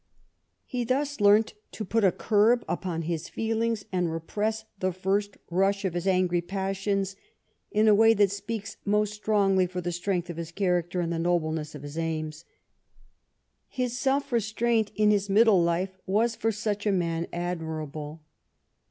[0.65, 5.85] He thus learnt to put a curb upon his feelings, and repress the first rush
[5.85, 7.15] of his angry passions
[7.69, 11.13] in a way that speaks most strongly for the strength of his char acter and
[11.13, 12.45] the nobleness of his aims.
[13.69, 18.23] His self restraint in his middle life was, for such a man, admirable.